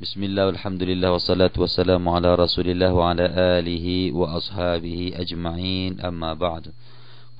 [0.00, 3.26] بسم الله والحمد لله والصلاة والسلام على رسول الله وعلى
[3.58, 6.64] آله وأصحابه أجمعين أما بعد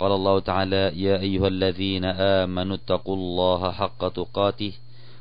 [0.01, 2.05] قال الله تعالى يا أيها الذين
[2.41, 4.73] آمنوا اتقوا الله حق تقاته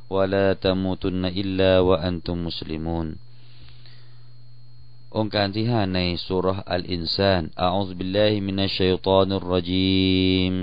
[0.09, 3.07] ولا تموتن إلا وأنتم مسلمون
[5.17, 10.53] องค์การที่ห้าในสุรอัลอินซานอาอุซบิลลาฮิมินัชชัยฏานิรรจีม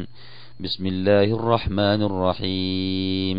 [0.64, 3.39] بسم الله الرحمن الرحيم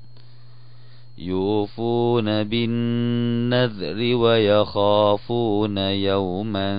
[1.18, 6.70] يوفون بالنذر ويخافون يوما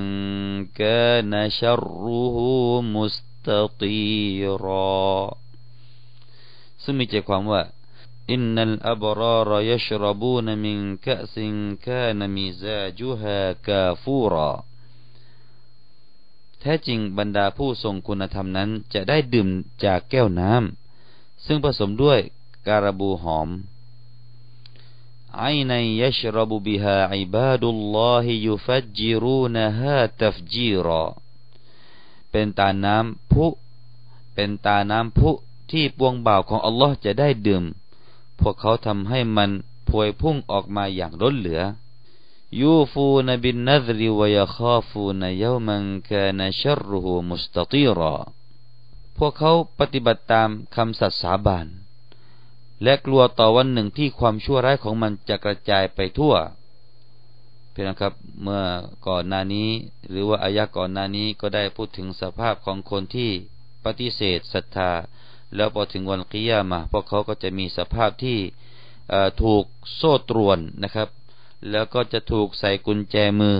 [0.75, 2.37] كان شره
[2.97, 4.07] مستطيرا
[6.83, 7.61] ซึ่งมีใจความว่า
[8.35, 11.35] إن الأبرار يشربون من كأس
[11.87, 14.51] كان مزاجها كافورا
[16.61, 19.49] แท้จริงบรรดาผู้ทรงคุณธรรมนั้นจะได้ดื่ม
[19.85, 22.19] จากแก้วน้ำซึ่งผสมด้วย
[22.67, 23.49] การบูหอม
[25.43, 31.05] عينا يشرب بها عباد الله يفجرونها تفجيرا
[32.31, 33.45] เป็นตาน้ำพุ
[34.35, 35.31] เป็นตาน้ำพุ
[35.71, 37.63] ที่ปวงบ่าวของอัลลอฮ์จะได้ดื่ม
[38.39, 39.51] พวกเขาทำให้มัน
[39.89, 41.61] พวยพุ่งออกมาอย่างล้นเหลือ
[42.59, 48.15] ยูฟูนบินนัซริวยาคาฟูนยามันกานชัรุหูมุสตตีรอ
[49.17, 51.67] พวกเขาปฏิบัติตามคำสัตย์สาบาน
[52.82, 56.34] และกลัวต่อวันหนึ่งที่ความชั่วร้ายของมันจะกระจายไปทั่ว
[57.70, 58.62] เพื่อนครับเมื่อ
[59.08, 59.68] ก่อนหน้านี้
[60.10, 63.30] หรือว่าอายะก่อนหน้านี้ก็ได้พูดถึงสภาพของคนที่
[63.84, 64.90] ปฏิเสธศรัทธา
[65.54, 68.38] แล้วพอถึงวันกิยามาพวกเขาก็จะมีสภาพที่
[69.42, 69.64] ถูก
[69.96, 71.08] โซ่ตรวนนะครับ
[71.70, 73.58] แล้วก็จะถูกใส่กุญแจมือ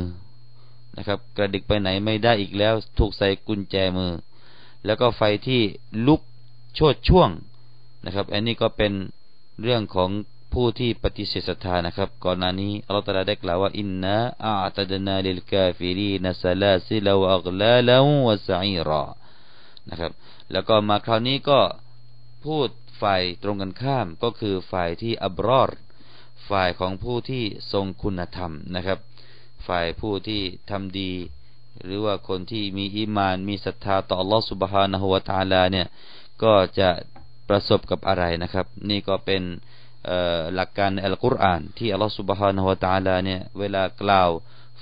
[0.97, 4.12] นะครับ กระดิกไปไหนไม่ได้อีกแล้ว ถูกใส่กุญแจมือ
[4.84, 5.62] แล้วก็ไฟที่
[6.06, 6.21] ลุก
[6.75, 7.31] โชดช่วง
[8.05, 8.93] นะครับ อันนี้ก็เป็น
[9.63, 10.11] เรื่องของ
[10.55, 19.05] ผู้ที่ปฏิเสธศรัทธานะครับ ก่อนหน้านี้อัลลอฮฺตาลาได้กล่าวว่าإنا أعتدنا للكافرين سلاسل وأغلالا وسعيرا
[19.91, 20.13] นะครับ
[20.53, 21.61] แล้วก็มาคราวนี้ก็
[22.45, 22.69] พูด
[23.03, 25.71] ฝ่ายตรงกันข้ามก็คือฝ่ายที่أبرار
[26.49, 28.99] ฝ่ายของผู้ที่ทรงคุณธรรมนะครับ
[29.67, 31.13] ฝ่ายผู้ที่ทำดี
[31.84, 35.87] หรือว่าคนที่มีอิมาน มีศรัทธาต่ออัลลอฮฺسبحانه وتعالى เนี่ย
[36.43, 36.91] ก็จะ
[37.53, 39.43] ประสบกับอะไรนะครับ นี่ก็เป็น
[40.55, 44.31] หลักการในอัลกุรอานที่อัลลอฮฺสุบฮานะฮวะตาลาเนี่ยเวลากล่าว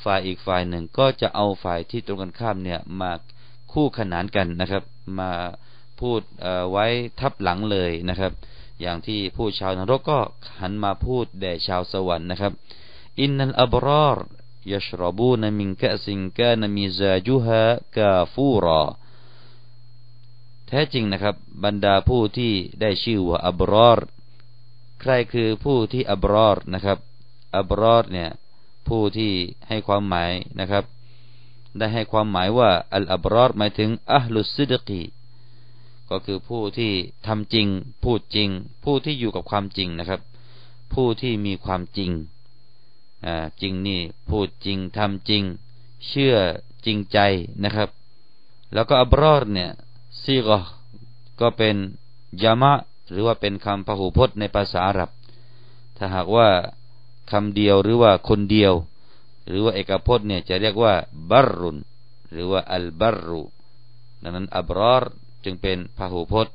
[0.02, 3.12] ฝ่ายอีกฝ่ายหนึ่งก็จะเอาฝ่ายที่ตรงกันข้ามเนี่ยมา
[3.72, 4.82] คู่ขนานกันนะครับ
[5.18, 5.30] มา
[6.00, 6.20] พูด
[6.70, 6.86] ไว้
[7.20, 8.32] ทับหลังเลยนะครับ
[8.80, 10.20] อย่างที่ผู้ชาวนรกก็
[10.60, 12.52] หันมาพูดแด่ชาวสวรรค์นะครับ
[13.20, 14.18] อินนัลอับรอร
[14.72, 17.62] ยชรบูนมิงกะซิงกานมิซาจุฮะ
[17.96, 18.82] กาฟูรอ
[20.72, 23.98] แท้จริงนะครับ บรรดาผู้ที่ได้ชื่อว่าอับรอร
[25.00, 26.98] ใครคือผู้ที่อับรอรนะครับ
[27.56, 28.30] อับรอรเนี่ย
[28.88, 29.32] ผู้ที่
[29.68, 30.84] ให้ความหมายนะครับ
[31.78, 35.02] ได้ให้ความหมายว่าอัลอับรอรหมายถึงอัลลุซิดกี
[36.10, 36.92] ก็คือผู้ที่
[37.26, 37.68] ทำจริง
[38.04, 38.48] พูดจริง
[38.84, 40.20] ผู้ที่อยู่กับความจริงนะครับ
[40.94, 42.10] ผู้ที่มีความจริง
[43.26, 44.00] อ่าจริงนี่
[44.30, 45.42] พูดจริงทำจริง
[46.06, 46.36] เชื่อ
[46.84, 47.18] จริงใจ
[47.64, 47.88] นะครับ
[48.74, 49.70] แล้วก็อับรอรเนี่ย
[50.22, 50.48] ซีก
[51.40, 51.76] ก็เป็น
[52.42, 52.72] ยามะ
[53.10, 55.10] หรือว่าเป็นคำพหูพจน์ในภาษาอาหรับ
[55.96, 56.48] ถ้าหากว่า
[57.30, 58.72] คำเดียวหรือว่าคนเดียว
[59.48, 60.94] หรือว่าเอกพจน์เนี่ยจะเรียกว่า
[61.30, 61.76] บารุน
[62.32, 63.42] หรือว่าอัลบารุ
[64.22, 65.04] ดังนั้นอับรอร
[65.44, 66.54] จึงเป็นพหูพจน์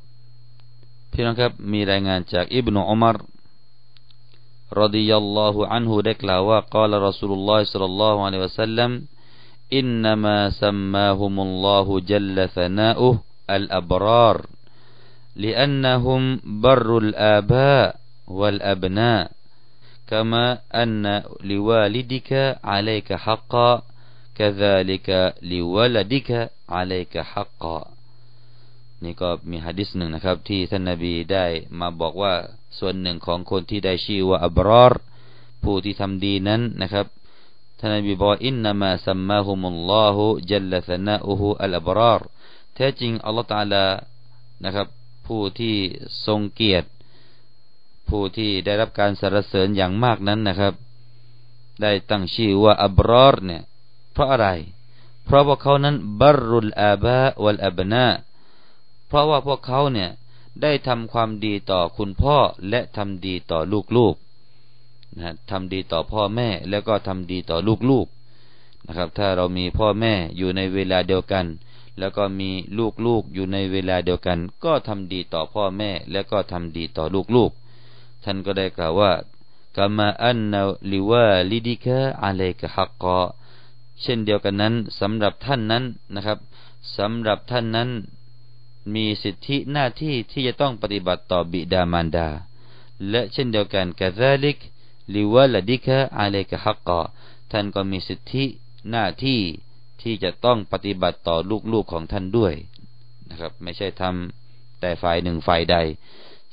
[1.12, 3.18] พี่น้องครับมีรายงานจากอิบนุอุมาร
[4.82, 8.92] รดิยัลลอฮุอันฮุได้กล่าวว่ากล่าวรอสูลุลลอฮ์สัลลัลลอฮุอะลัยวะสัลลัม
[9.78, 13.10] อินนามะซัมมาฮุมุลลอฮุจัลลัฟนาอุ
[13.51, 14.37] الأبرار
[15.37, 17.97] لأنهم بر الآباء
[18.29, 19.31] والأبناء
[20.11, 22.31] كما أن لوالدك
[22.65, 23.83] عليك حقا
[24.35, 26.31] كذلك لولدك
[26.69, 27.81] عليك حقا
[29.05, 31.47] นี่ก็มีฮะดิษหนึ่งนะครับ ที่ท่านนาบีได้
[31.81, 32.35] มาบอกว่า
[32.79, 34.95] ส่วนหนึ่งของคนที่ได้ชื่อว่าอับรอร
[35.65, 37.07] ผู้ที่ทำดีนั้นนะครับ
[37.79, 42.23] ท่านนบีบอกอินนามาสัมมาฮุมุลลอฮุจัลลซนาอูฮุอัลอบราร
[42.76, 43.86] แท้จริงอัลลอฮฺตาลา
[44.64, 44.88] นะครับ
[45.28, 45.76] ผู้ที่
[46.26, 46.88] ทรงเกียรติ
[48.10, 50.74] ผู้ที่ได้รับการสรรเสริญอย่างมากนั้นนะครับ
[51.82, 53.64] ได้ตั้งชื่อว่าأبرار เนี่ย
[54.14, 54.48] เพราะอะไร
[55.26, 58.08] เพราะว่าเขานั้นبروا الآباء والأبناء
[59.08, 60.10] เพราะว่าพวกเขาเนี่ย
[60.62, 62.38] ได้ทำความดีต่อคุณพ่อ
[62.70, 63.60] และทำดีต่อ
[63.98, 67.58] ลูกๆนะทำดีต่อพ่อแม่แล้วก็ทำดีต่อ
[67.90, 71.46] ลูกๆนะครับ ถ้าเรามีพ่อแม่อยู่ในเวลาเดียวกัน
[72.00, 72.50] แล้วก็มี
[73.06, 77.06] ลูกๆอยู่ในเวลาเดียวกัน ก็ทำดีต่อพ่อแม่ แล้วก็ทำดีต่อ
[77.36, 79.12] ลูกๆ ท่านก็ได้กล่าวว่า
[79.78, 80.62] กามาอันนา
[80.92, 83.20] ลิวาลิดิกะอะลัยกะฮักกอ
[84.02, 85.84] เช่นเดียวกันนั้นสำหรับท่านนั้น
[86.16, 86.40] นะครับ
[86.98, 87.90] สำหรับท่านนั้น
[88.94, 92.28] มีสิทธิหน้าที่ที่จะต้องปฏิบัติต่อบิดามารดา
[93.10, 94.58] และเช่นเดียวกันกะซาลิก
[95.14, 97.02] ลิวะลดิกะอาเลกะฮักกอ
[97.52, 98.46] ท่านก็มีสิทธิ
[98.90, 99.40] หน้าที่
[100.02, 101.38] ที่จะต้องปฏิบัติต่อ
[101.74, 102.54] ลูกๆของท่านด้วย
[103.30, 105.78] นะครับ ไม่ใช่ทำแต่ฝ่ายหนึ่งฝ่ายใด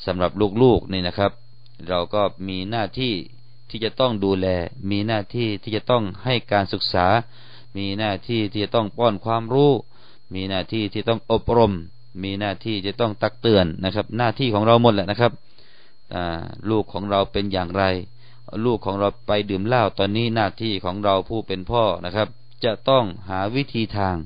[0.06, 1.32] สำหรับลูกๆนี่นะครับ
[1.88, 3.14] เราก็มีหน้าที่
[3.70, 4.46] ที่จะต้องดูแล
[4.90, 7.06] มีหน้าที่ที่จะต้องให้การศึกษา
[7.76, 9.72] มีหน้าที่ที่จะต้องป้อนความรู้
[10.34, 11.72] มีหน้าที่ที่ต้องอบรม
[12.22, 15.32] มีหน้าที่จะต้องตักเตือนนะครับ หน้าที่ของเราหมดแหละนะครับ
[16.70, 17.82] ลูกของเราเป็นอย่างไร
[18.64, 22.28] ลูกของเราไปดื่มเหล้าตอนนี้หน้าที่ของเราผู้เป็นพ่อนะครับ
[22.64, 24.16] จะต้องหาวิธีทาง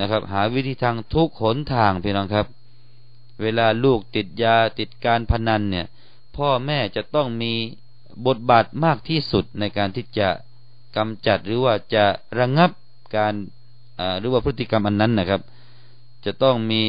[0.00, 2.46] นะครับ หาวิธีทางทุกขนทางพี่น้องครับ
[3.42, 5.86] เวลาลูกติดยาติดการพนันเนี่ย
[6.36, 7.52] พ่อแม่จะต้องมี
[8.26, 10.28] บทบาทมากที่สุดในการที่จะ
[10.96, 12.04] กำจัดหรือว่าจะ
[12.38, 12.70] ระงงับ
[13.16, 13.34] การ
[14.20, 15.40] หรือว่าพฤติกรรมอันนั้นนะครับ
[16.24, 16.82] จะต้องมี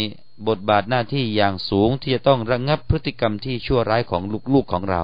[0.48, 4.22] บทบาทหน้าที่อย่างสูงที่จะต้องระงงับพฤติกรรมที่ชั่วร้ายของ
[4.54, 5.04] ลูกๆของเรา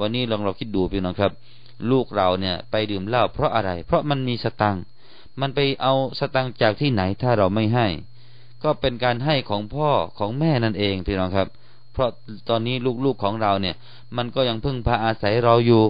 [0.00, 1.32] วันนี้ลองเราคิดดูพี่น้องครับ
[1.90, 4.82] ลูกเราเนี่ยไปดื่มเหล้าเพราะอะไร เพราะมันมีสตังค์
[5.40, 7.86] มันไปเอาสตังจากที่ไหนถ้าเราไม่ให้
[8.62, 11.48] ก็เป็นการให้ของพ่อของแม่นั่นเองพี่น้องครับ
[11.92, 12.10] เพราะ
[12.48, 13.74] ตอนนี้ลูกๆของเราเนี่ย
[14.16, 15.82] มันก็ยังพึ่งพาอาศัยเราอยู่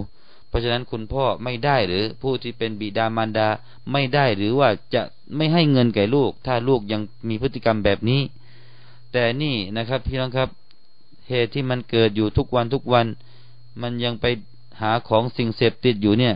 [0.47, 3.47] เพราะฉะนั้นคุณพ่อไม่ได้หรือผู้ที่เป็นบิดามารดา
[3.91, 5.01] ไม่ได้หรือว่าจะ
[5.35, 8.21] ไม่ให้เงินแก่ลูก ถ้าลูกยังมีพฤติกรรมแบบนี้
[9.11, 10.49] แต่นี่นะครับพี่น้องครับ
[11.29, 13.05] เหตุที่มันเกิดอยู่ทุกวันทุกวัน
[13.81, 14.25] มันยังไป
[14.81, 16.35] หาของสิ่งเสพติดอยู่เนี่ย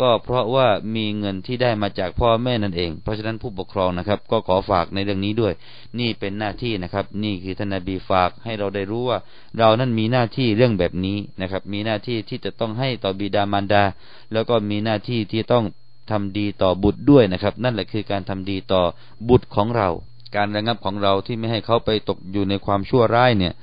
[0.00, 5.52] ก็เพราะว่ามีเงินที่ได้มาจากพ่อแม่นั่นเอง เพราะฉะนั้นผู้ปกครองนะครับ ก็ขอฝากในเรื่องนี้ด้วย
[5.98, 9.18] นี่เป็นหน้าที่นะครับ นี่คือท่านนบีฝากให้เราได้รู้ว่า
[9.58, 13.84] เรานั้นมีหน้าที่เรื่องแบบนี้นะครับ มีหน้าที่ที่จะต้องให้ต่อบิดามารดา
[14.32, 15.64] แล้วก็มีหน้าที่ที่ต้อง
[16.10, 18.82] ทำดีต่อบุตรด้วยนะครับ นั่นแหละคือการทำดีต่อ
[19.28, 19.88] บุตรของเรา
[20.36, 23.54] การระงับของเราที่ไม่ให้เขาไปตกอยู่ในความชั่วร้ายเนี่ย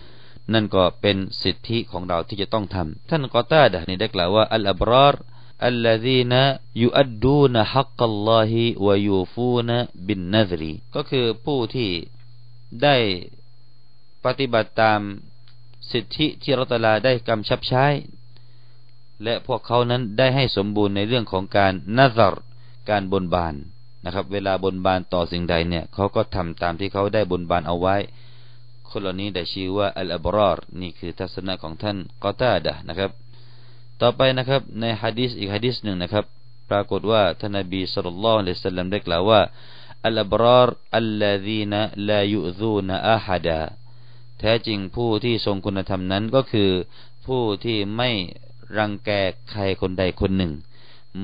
[0.53, 5.15] นั่นก็เป็นสิทธิของเราที่จะต้องทำท่านกอต้าดะนี่ได้กล่าวว่าอัลอับราร
[5.70, 6.34] الذين
[6.76, 8.52] يؤدون حق الله
[8.86, 9.70] ويوفون
[10.06, 10.62] بالنذر
[10.94, 11.90] ก็คือผู้ที่
[12.82, 12.96] ได้
[14.24, 15.00] ปฏิบัติตาม
[15.92, 17.86] สิทธิที่รัตลาได้กำชับใช้
[19.24, 22.34] และพวกเขานั้นได้ให้สมบูรณ์ในเรื่องของการนัซร
[22.90, 23.54] การบนบาน
[24.04, 27.96] นะครับ เวลาบนบานต่อสิ่งใดเนี่ยเขาก็ทำตามที่เขาได้บนบานเอาไว้
[28.88, 33.10] คนเหล่านี้ได้ชื่อว่าอัลอับรอรนี่คือทัศนะของท่านกอตาดะนะครับ
[34.01, 36.25] ต่อไปนะครับในฮะดิษอีกฮะดิษหนึ่งนะครับ
[36.69, 39.41] ปรากฏว่าท่านนบีสุลต่านละอัลสลัมได้กล่าวว่า
[40.05, 41.73] อัลบรารอัลลดีน
[42.09, 43.61] ลายุซูนอาฮัดา
[44.39, 46.71] แท้จริงผู้ที่ทรงคุณธรรมนั้นก็คือ
[47.25, 48.09] ผู้ที่ไม่
[48.77, 49.11] รังแก
[49.51, 50.53] ใครคนใดคนหนึ่ง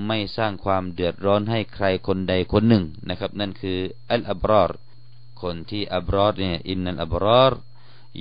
[0.07, 3.79] ไม่สร้างความเดือดร้อนให้ใครคนใดคนหนึ่งนะครับ นั่นคือ
[4.11, 4.71] อัลอับราร
[5.41, 7.53] คนที่อับรารเนี่ยอินนัลอับราร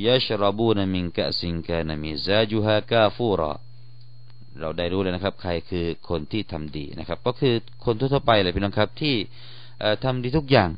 [0.07, 3.53] ยชรบูนมินกะซินกานมิซาจุฮากาฟูรา
[4.61, 9.15] เราได้รู้เลยนะครับ ใครคือคนที่ทำดีนะครับ ก็คือคนทั่วไปเลยพี่น้องครับ ที่
[10.05, 10.71] ทำดีทุกอย่าง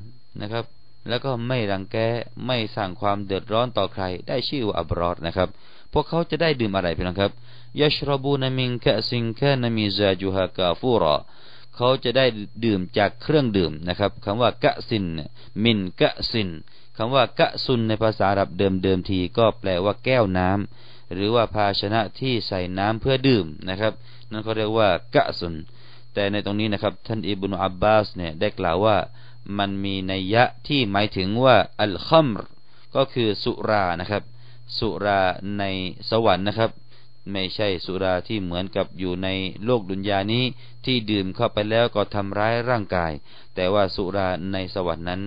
[0.42, 0.64] นะครับ
[1.08, 1.96] แล้วก็ไม่รังแก
[2.46, 5.48] ไม่สร้างความเดือดร้อนต่อใคร ได้ชื่อว่าอับรอดนะครับ
[5.92, 7.32] พวกเขาจะได้ดื่มอะไรพี่น้องครับ
[7.80, 11.16] ยชรบูนามิงกะซิงแค่นมีซาจูฮากาฟูรอ
[11.76, 12.26] เขาจะได้
[12.64, 15.04] ดื่มจากเครื่องดื่มนะครับคำว่ากะซิน
[15.64, 16.48] มินกะซิน
[16.96, 23.92] คำว่ากะซุนในภาษาอาหรับเดิมเดิมทีก็แปลว่าแก้วน้ำ หรือว่าภาชนะที่ใส่น้ำเพื่อดื่มนะครับ
[24.30, 25.54] นั่นเขาเรียกว่ากะสุน
[26.14, 28.96] แต่ในตรงนี้นะครับ ท่านอิบุอับบาสเนี่ยได้กล่าวว่า
[29.58, 32.42] มันมีนัยยะที่หมายถึงว่าอัลคัมร
[32.94, 34.22] ก็คือสุรานะครับ
[34.78, 35.20] สุรา
[35.58, 35.64] ใน
[36.10, 36.70] สวรรค์นะครับ
[37.32, 39.28] ไม่ใช่สุราที่เหมือนกับอยู่ใน
[39.64, 40.44] โลกดุนยานี้
[40.84, 43.12] ที่ดื่มเข้าไปแล้วก็ทำร้ายร่างกาย
[43.54, 45.22] แต่ว่าสุราในสวรรค์นั้น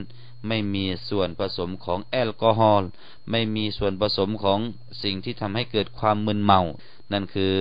[0.47, 2.89] ไม่มีส่วนผสมของแอลกอฮอล์
[3.31, 4.59] ไม่มีส่วนผสมของ
[5.03, 6.61] สิ่งที่ทำให้เกิดความมึนเมา
[7.11, 7.53] นั่นคือ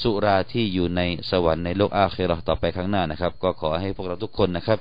[0.00, 4.78] สุราที่อยู่ในสวรรค์ในโลกอาเครอต่อไปข้างหน้านะครับ ก็ขอให้พวกเราทุกคนนะครับ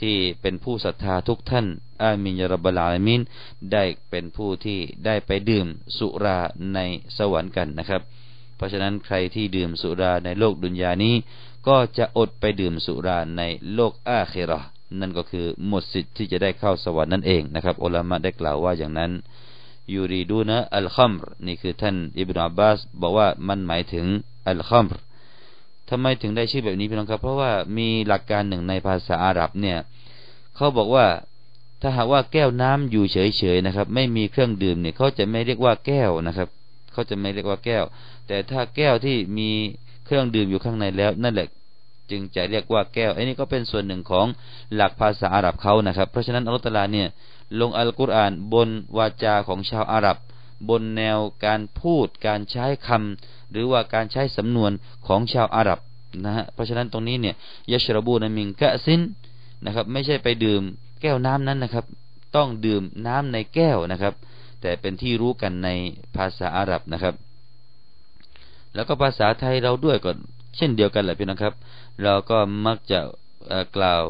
[0.00, 1.66] ที่เป็นผู้ศรัทธาทุกท่าน
[2.02, 3.20] อามินยารบลาลามิน
[3.72, 5.66] ได้เป็นผู้ที่ได้ไปดื่ม
[5.98, 6.38] สุรา
[6.74, 6.78] ใน
[7.18, 8.02] สวรรค์กันนะครับ
[8.56, 11.14] เพราะฉะนั้นใครที่ดื่มสุราในโลกดุนยานี้
[11.68, 13.42] ก็จะอดไปดื่มสุราใน
[13.74, 14.60] โลกอาเครอ
[15.00, 19.10] นั่นก็คือหมดสิทธิ์ที่จะได้เข้าสวรรค์นั่นเองนะครับอัลลอฮ์ได้กล่าวว่าอย่างนั้น
[19.92, 24.06] ยูรีดูนะอัลคัมรนี่คือท่านอิบนาอับบาสบอกว่ามันหมายถึง
[24.48, 24.96] อัลคัมร
[25.90, 29.78] ทำไมถึงได้ชื่อแบบนี้พี่น้องครับ เพราะว่ามีหลักการหนึ่งในภาษาอาหรับเนี่ย
[30.56, 31.06] เขาบอกว่า
[31.80, 36.48] ถ้าหากว่าแก้วน้ำอยู่เฉยๆนะครับ ไม่มีเครื่องดื่มเนี่ยเขาจะไม่เรียกว่าแก้วนะครับ
[36.92, 37.84] เขาจะไม่เรียกว่าแก้ว
[38.26, 39.50] แต่ถ้าแก้วที่มี
[40.04, 41.48] เครื่องดื่มอยู่ข้างในแล้ว นั่นแหละ
[42.10, 44.26] จึงจะเรียกว่าแก้วอันนี้ก็เป็นส่วนหนึ่งของ
[44.74, 47.08] หลักภาษาอาหรับเขานะครับ เพราะฉะนั้นอัลลอฮฺตลาเนี่ย
[47.60, 50.16] ลงอัลกุรอานบนวาจาของชาวอาหรับ
[50.68, 54.72] บนแนวการพูดการใช้คำหรือว่าการใช้สำนวน
[55.06, 55.80] ของชาวอาหรับ
[56.24, 57.34] นะฮะเพราะฉะนั้นตรงนี้เนี่ย
[57.72, 59.00] ยชรบูนมิงกะซิน
[59.64, 60.62] นะครับ ไม่ใช่ไปดื่ม
[61.00, 61.84] แก้วน้ำนั้นนะครับ
[62.36, 64.14] ต้องดื่มน้ำในแก้วนะครับ
[64.60, 65.68] แต่เป็นที่รู้กันใน
[66.16, 67.14] ภาษาอาหรับนะครับ
[68.74, 70.10] แล้วก็ภาษาไทยเราด้วยก็
[70.56, 71.54] เช่นเดียวกันแหละพี่น้องครับ
[72.04, 73.00] เราก็มักจะ
[73.76, 74.02] กล่าว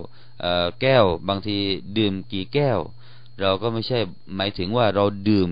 [0.80, 1.56] แก้วบางที
[1.98, 2.78] ดื่มกี่แก้ว
[3.40, 3.98] เราก็ไม่ใช่
[4.36, 5.50] หมายถึงว่าเราดื่ม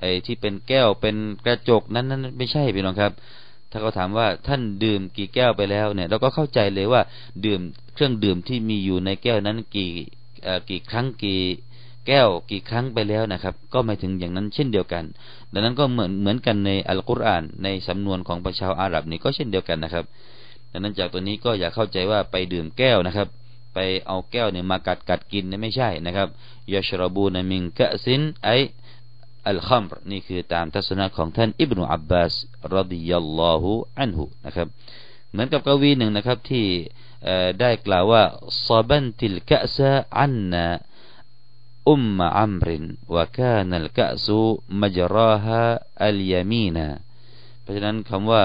[0.00, 3.12] ไอ้ที่เป็นแก้วเป็นกระจกนั้นนั้นไม่ใช่พี่น้องครับ
[3.70, 7.02] ถ้าเขาถามว่าท่านดื่มกี่แก้วไปแล้วเนี่ย เราก็เข้าใจเลยว่า
[7.44, 7.60] ดื่ม
[7.94, 9.90] เครื่องดื่มที่มีอยู่ในแก้วนั้นกี่
[10.70, 11.40] กี่ครั้งกี่
[12.06, 15.04] แก้วกี่ครั้งไปแล้วนะครับ ก็หมายถึงอย่างนั้นเช่นเดียวกัน
[15.52, 20.04] ดังนั้นก็เหมือนเหมือนกันในอัลกุรอานในสำนวนของประชาอาหรับนี่ก็เช่นเดียวกันนะครับ
[20.74, 23.28] ดังนั้นจากตัวนี้ก็อย่าเข้าใจว่าไปดื่มแก้วนะครับ
[23.74, 26.28] ไปเอาแก้วเนี่ยมากัดกัดกินเนี่ยไม่ใช่นะครับ
[26.72, 28.48] ยาชรบูนมิงกะซินไอ
[29.48, 32.34] อัลคัมรนี่คือตามทัศนะของท่านอิบนุอับบาส
[32.74, 34.68] รดิยัลลอฮุอันหุนะครับ
[35.30, 36.66] เหมือนกับกวีหนึ่งนะครับที่
[37.60, 38.22] ได้กล่าวว่า
[38.66, 40.64] ซาบันติลกะซะอันนา
[41.90, 44.40] อุมมะอัมรินวะกานัลกะซู
[44.80, 45.60] มจราฮะ
[46.04, 46.86] อัลยามีนา
[47.60, 48.42] เพราะฉะนั้นคำว่า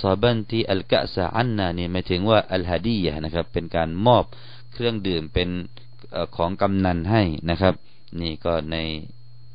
[0.00, 4.24] ซาบันติอัลกะซะอันนาเนี่ยหมายถึงว่าอัลฮดียะนะครับ เป็นการมอบ
[4.72, 5.48] เครื่องดื่มเป็น
[6.36, 7.74] ของกำนันให้นะครับ
[8.20, 8.76] นี่ก็ใน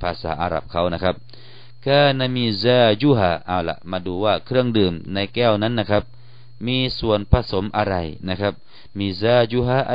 [0.02, 1.16] ภาษาอาหรับเขานะครับ
[1.88, 6.04] กานมีซาจูฮะเอาละมาดูว่าเครื่องดื่มในแก้วนั้นนะครับ
[6.68, 7.96] มีส่วนผสมอะไร
[8.30, 8.54] นะครับ
[9.00, 9.94] มีซาจูฮะไอ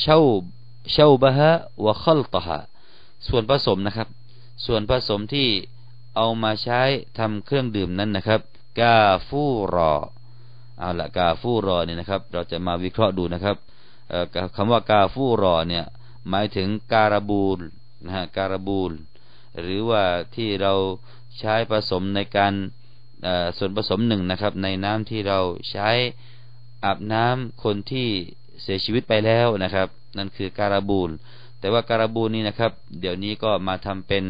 [0.00, 0.18] เชา
[0.92, 1.50] เชาบะฮะ
[1.84, 2.58] วะคัลตฮะ
[3.28, 4.08] ส่วนผสมนะครับ
[4.66, 5.48] ส่วนผสมที่
[6.16, 6.80] เอามาใช้
[7.18, 8.40] ทำเครื่องดื่มนั้นนะครับ
[8.80, 9.42] กาฟู
[9.74, 9.94] รอ
[10.78, 13.56] เอาละกาฟูรอเนี่ยนะครับ เราจะมาวิเคราะห์ดูนะครับ
[14.56, 15.84] คำว่ากาฟูรอเนี่ย
[16.28, 17.58] หมายถึงการบูล
[18.04, 18.92] นะฮะการบูล
[19.60, 20.02] หรือว่า
[20.34, 20.74] ที่เรา
[21.38, 22.52] ใช้ผสมในการ
[23.58, 25.88] ส่วนผสมหนึ่งนะครับ ในน้ำที่เราใช้
[26.84, 28.08] อาบน้ำคนที่
[28.62, 31.10] เสียชีวิตไปแล้วนะครับ นั่นคือการบูล
[31.60, 34.24] แต่ว่าการบูลนี้นะครับ เดี๋ยวนี้ก็มาทำเป็น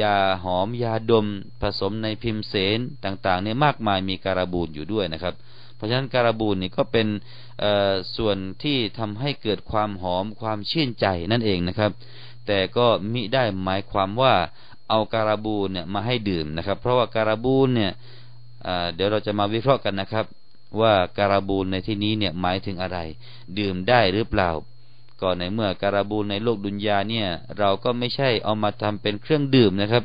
[0.00, 1.26] ยาหอมยาดม
[1.62, 5.34] ผสมในพิมเสนต่างๆเนี่ยมากมายมีการบูลอยู่ด้วยนะครับ
[5.76, 7.08] เพราะฉะนั้นการบูลนี่ก็เป็น
[8.16, 11.90] ส่วนที่ทำให้เกิดความหอมความชื่นใจนั่นเองนะครับ
[12.46, 14.34] แต่ก็มิได้หมายความว่า
[14.90, 17.92] เอาการบูลเนี่ยมาให้ดื่มนะครับ เพราะว่าการบูลเนี่ย
[18.94, 20.26] เดี๋ยวเราจะมาวิเคราะห์กันนะครับ
[20.80, 22.98] ว่าการบูลในที่นี้เนี่ยหมายถึงอะไร
[23.58, 24.50] ดื่มได้หรือเปล่า
[25.24, 27.28] ก็ในเมื่อการบูลในโลกดุนยาเนี่ย
[27.58, 30.04] เราก็ไม่ใช่เอามาทำเป็นเครื่องดื่มนะครับ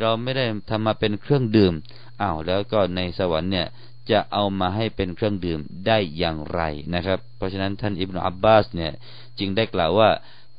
[0.00, 1.72] เราไม่ได้ทำมาเป็นเครื่องดื่ม
[2.20, 3.66] อ้าวแล้วก็ในสวรรค์เนี่ย
[4.10, 6.60] จะเอามาให้เป็นเครื่องดื่มได้อย่างไร
[6.94, 8.92] นะครับ เพราะฉะนั้นท่านอิบนุอับบาสเนี่ย
[9.38, 10.10] จึงได้กล่าวว่า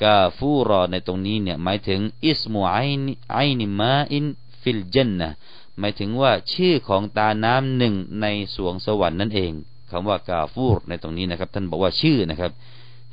[0.04, 5.32] كافورا ในตรงนี้เนี่ยหมายถึงاسم عين عين ماء في الجنة
[5.80, 9.52] หมายถึงว่าชื่อของตาน้ำหนึ่งในสรวงสวรรค์นั่นเอง
[9.92, 12.52] คำว่าكافور ในตรงนี้นะครับ ท่านบอกว่าชื่อนะครับ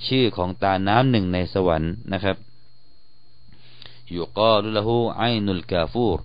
[0.06, 2.36] ชื่อของตาน้ำหนึ่งในสวรรค์นะครับ
[4.10, 6.18] อยู่ก็ลุละหูไอนุลกาฟูร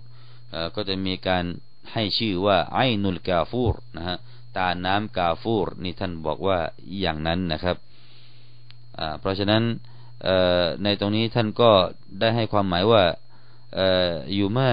[0.74, 1.44] ก็จะมีการ
[1.92, 4.16] ให้ชื่อว่าไอนุลกาฟูรนะฮะ
[4.56, 6.58] ตาน้ำกาฟูรนี่ท่านบอกว่า
[7.00, 7.76] อย่างนั้นนะครับ
[9.20, 9.62] เพราะฉะนั้น
[10.82, 11.70] ในตรงนี้ท่านก็
[12.20, 13.02] ได้ให้ความหมายว่า
[14.38, 14.68] ยูมา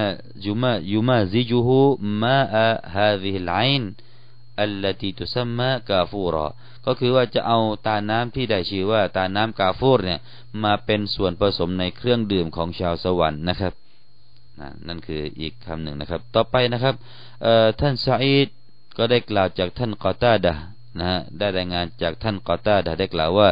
[0.45, 1.79] ยูมายูมาซิจูฮู
[2.21, 3.83] มาอะฮาซิฮิลไอน
[4.61, 6.47] อัลลตีตุซัมมะกาฟูรอ
[6.85, 10.19] ก็คือว่าจะเอาตาน้ำที่ได้ชื่อว่าตาน้ำกาฟูรเนี่ย
[10.63, 13.73] มาเป็นส่วนผสมในเครื่องดื่มของชาวสวรรค์นะครับ
[14.87, 16.95] นั่นคืออีกคำหนึ่งนะครับ ต่อไปนะครับ
[17.79, 18.47] ท่านซาอิด
[18.97, 20.53] ก็ได้กล่าวจากท่านกอตาดะ
[20.99, 23.49] นะฮะได้รายงานจากท่านกอตาดะได้กล่าวว่า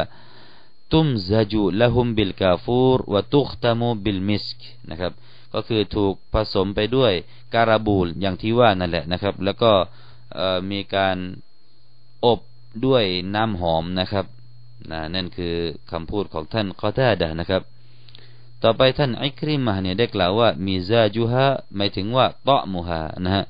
[0.92, 5.12] ตุมซาจูละหุมบิลกาฟูรวะตุขตามูบิลมิสกนะครับ
[5.54, 7.12] ก็คือถูกผสมไปด้วย
[7.54, 9.72] การบูลอย่างที่ว่านั่นแหละนะครับ แล้วก็
[10.70, 11.16] มีการ
[12.24, 12.40] อบ
[12.86, 14.26] ด้วยน้ำหอมนะครับ
[14.90, 15.54] นะนั่นคือ
[15.90, 17.62] คำพูดของท่านกอตาดะนะครับ
[18.62, 21.46] ต่อไปท่านอิคริมะเนี่ยได้กล่าวว่ามีซาจูฮะ
[21.76, 23.44] หมายถึงว่าเตอมูฮะนะฮะ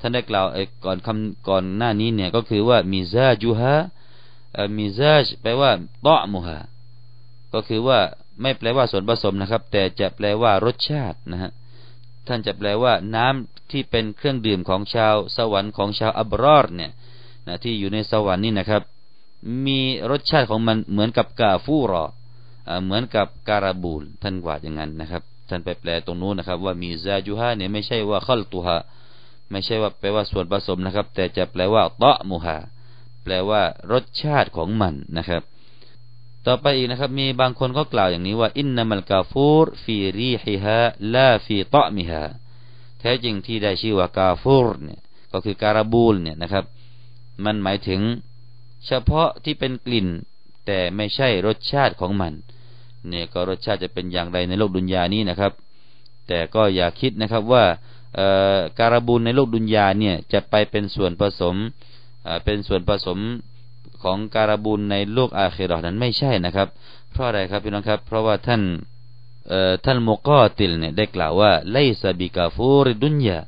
[0.00, 0.46] ท่านได้กล่าว
[0.84, 3.74] ก่อนคำก่อนหน้านี้เนี่ยก็คือว่ามีซาจูฮะ
[4.76, 5.70] มีซาจแปลว่า
[6.02, 6.58] เตอมูฮะ
[7.54, 7.98] ก็คือว่า
[8.40, 11.50] ไม่แปลว่าส่วนผสมนะครับ แต่จะแปลว่ารสชาตินะฮะ
[12.28, 16.90] ท่านจะแปลว่าน้ำที่เป็นเครื่องดื่มของชาวสวรรค์ของชาวอับรอดเนี่ย
[17.46, 18.82] นะที่อยู่ในสวรรค์นี่นะครับ
[19.66, 19.80] มี
[20.10, 22.04] รสชาติของมันเหมือนกับกาฟูรอ
[22.84, 28.76] เหมือนกับการาบูล ท่านว่าอย่างนั้นนะครับ ท่านไปแปลตรงนู้นนะครับ ว่ามีซาจูฮาเนี่ยไม่ใช่ว่าขัลตุฮา
[29.50, 32.56] ไม่ใช่ว่าแปลว่าส่วนผสมนะครับ แต่จะแปลว่าตะมูฮา
[33.24, 35.42] แปลว่ารสชาติของมันนะครับ
[36.46, 40.80] ต่อไปอีกนะครับ มีบางคนก็กล่าวอย่างนี้ว่าอินนามัลกาฟูรฟีรีฮิฮา
[41.14, 42.22] ลาฟีตะมิฮา
[43.00, 45.00] แท้จริงที่ได้ชื่อว่ากาฟูรเนี่ย
[45.32, 46.64] ก็คือการาบูลเนี่ยนะครับ
[47.44, 48.00] มันหมายถึง
[48.86, 50.08] เฉพาะที่เป็นกลิ่น
[50.66, 52.32] แต่ไม่ใช่รสชาติของมัน
[53.08, 55.52] เนี่ยก็รสชาติจะเป็นอย่างไรในโลกดุนยานี้นะครับ
[56.28, 57.64] แต่ก็อย่าคิดนะครับว่า
[58.78, 61.56] การบูลในโลกดุนยาเนี่ยจะไปเป็นส่วนผสม
[62.44, 63.18] เป็นส่วนผสม
[64.02, 66.68] ของการบูลในโลกอาเครอนั้นไม่ใช่นะครับ
[67.12, 68.62] เพราะอะไรครับพี่น้องครับ เพราะว่าท่าน
[69.84, 73.38] ท่านโมกอติลเนี่ยได้กล่าวว่าไลซาบิกาฟูริดุนยา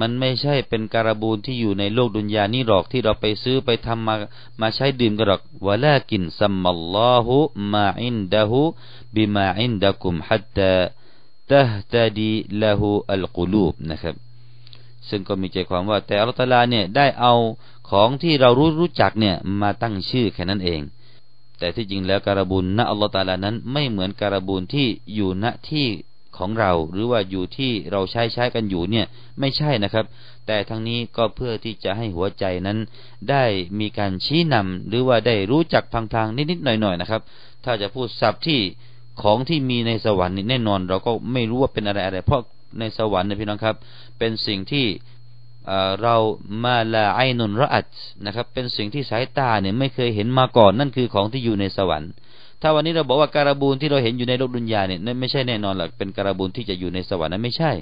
[0.00, 4.14] มันไม่ใช่เป็นการบูลที่อยู่ในโลกดุนยานี่หรอกที่เราไปซื้อไปทำมา
[4.60, 14.14] มาใช้ดื่มกันหรอกولكن سمى الله ما عنده بما عندكم حتى تهتدي له القلوب นะครับ
[15.08, 17.34] ซึ่งก็มีใจความว่าแต่อัลลอฮฺเนี่ยได้เอา
[17.90, 20.80] ของที่เรารู้รู้จักเนี่ยมาตั้งชื่อแค่นั้นเอง
[21.58, 25.86] แต่ที่จริงแล้วการบูลณอัลลอฮฺตาลานั้นไม่เหมือนการบูลที่อยู่ณที่
[26.38, 29.06] ของเราหรือว่าอยู่ที่เราใช้ใช้กันอยู่เนี่ย
[29.40, 30.04] ไม่ใช่นะครับ
[30.46, 32.78] แต่ทั้งนี้ก็เพื่อที่จะให้หัวใจนั้น
[33.30, 33.44] ได้
[33.80, 37.20] มีการชี้นำหรือว่าได้รู้จักพังๆนิดๆหน่อยๆนะครับ
[37.64, 38.60] ถ้าจะพูดศัพท์ที่
[39.22, 42.42] ของที่มีในสวรรค์นี่แน่นอน เราก็ไม่รู้ว่าเป็นอะไรอะไรเพราะ
[42.78, 43.76] ในสวรรค์นะพี่น้องครับ
[44.18, 44.86] เป็นสิ่งที่
[46.02, 46.16] เรา
[46.64, 47.86] มาลาไอนุนรอัด
[48.26, 52.10] นะครับ เป็นสิ่งที่สายตาเนี่ยไม่เคยเห็นมาก่อนนั่นคือของที่อยู่ในสวรรค์
[52.62, 57.72] ถ้าวันนี้เราบอกว่าการบูนที่เราเห็นอยู่ในโลกดุนยาเนี่ยนั่นไม่ใช่แน่นอนหรอกเป็นการบูนที่จะอยู่ในสวรรค์นั้นไม่ใช่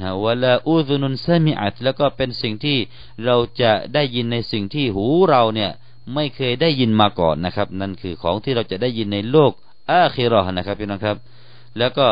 [0.00, 2.78] นะวลาอูซุนุนซามิอัตแล้วก็เป็นสิ่งที่
[3.24, 5.70] เราจะได้ยินในสิ่งที่หูเราเนี่ย
[6.14, 9.52] ไม่เคยได้ยินมาก่อนนะครับ นั่นคือของที่เราจะได้ยินในโลก
[9.90, 11.16] อาคิรอนะครับพี่น้องครับ
[11.78, 12.06] แล้วก็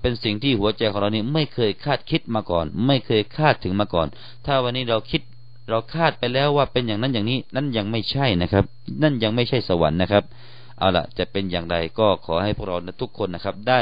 [0.00, 4.06] เป็นสิ่งที่หัวใจของเรานี่ไม่เคยคาดคิดมาก่อน ไม่เคยคาดถึงมาก่อน
[4.46, 5.22] ถ้าวันนี้เราคิด
[5.70, 8.64] เราคาดไปแล้วว่าเป็นอย่างนั้นอย่างนี้นั่นยังไม่ใช่นะครับ
[9.02, 10.24] นั่นยังไม่ใช่สวรรค์นะครับ
[10.78, 13.80] เอาละจะเป็นอย่างไรก็ขอให้พวกเราทุกคนนะครับ ได้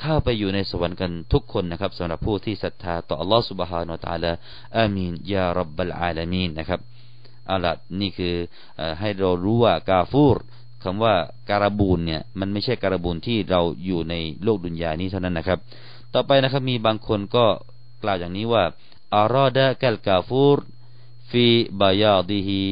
[0.00, 4.36] เข้าไปอยู่ในสวรรค์กันทุกคนนะครับ สำหรับผู้ที่ศรัทธาต่ออัลลอฮฺสุบฮานาอัลลอฮฺ
[4.78, 6.80] อามีนยารับบัลอาลามีนนะครับ
[7.48, 8.34] เอาละนี่คือ
[9.00, 10.38] ให้เรารู้ว่ากาฟูร
[10.82, 11.14] คำว่า
[11.48, 15.58] การบูลเนี่ยมันไม่ใช่การบูลที่เราอยู่ในโลกดุนยานี้เท่านั้นนะครับ
[16.14, 17.46] ต่อไปนะครับมีบางคนก็
[18.02, 18.64] กล่าวอย่างนี้ว่า
[19.14, 20.58] อารอดะกัลกาฟูร
[21.30, 21.46] ฟี
[21.80, 22.62] บายาดิฮี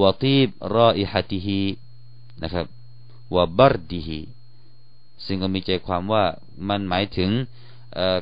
[0.00, 1.62] วะตีบรออิฮัติฮี
[2.42, 2.66] นะครับ
[3.34, 4.20] วะบารดิฮี
[5.24, 6.24] ซึ่งก็มีใจความว่า
[6.68, 7.30] มันหมายถึง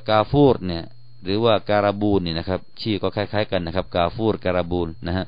[0.09, 0.85] กาฟูรเนี่ย
[1.25, 5.27] หรือว่าการบูลเนี่ยนะครับชื่อก็คล้ายๆกันนะครับ กาฟูรการบูลนะฮะ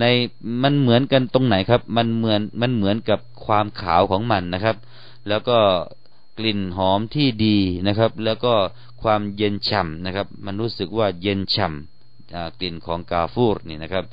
[0.00, 0.04] ใน
[0.62, 4.76] มันเหมือนกันตรงไหนครับ มันเหมือนมันเหมือนกับความขาวของมันนะครับ
[5.28, 5.58] แล้วก็
[6.38, 8.54] กลิ่นหอมที่ดีนะครับ แล้วก็
[9.02, 14.04] ความเย็นฉ่ำนะครับ มันรู้สึกว่าเย็นฉ่ำกลิ่นของกาฟูรนี่นะครับ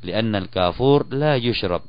[0.00, 1.82] หรืออันนันกาฟูรละยุชรบ